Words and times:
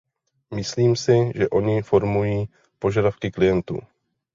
Myslím 0.59 0.93
si, 0.95 1.31
že 1.35 1.49
oni 1.49 1.81
formují 1.81 2.49
požadavky 2.79 3.31
klientů. 3.31 3.81